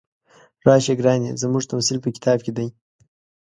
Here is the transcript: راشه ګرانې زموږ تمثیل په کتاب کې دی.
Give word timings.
راشه 0.67 0.93
ګرانې 0.99 1.31
زموږ 1.41 1.63
تمثیل 1.71 1.97
په 2.01 2.09
کتاب 2.15 2.39
کې 2.45 2.51
دی. 2.57 2.67